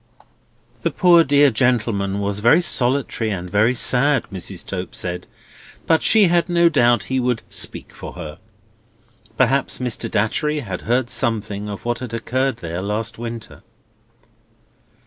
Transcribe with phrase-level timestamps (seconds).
[0.81, 4.65] The poor dear gentleman was very solitary and very sad, Mrs.
[4.65, 5.27] Tope said,
[5.85, 8.39] but she had no doubt he would "speak for her."
[9.37, 10.09] Perhaps Mr.
[10.09, 13.61] Datchery had heard something of what had occurred there last winter?